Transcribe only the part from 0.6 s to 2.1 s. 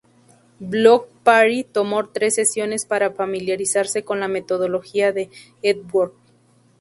Bloc Party tomó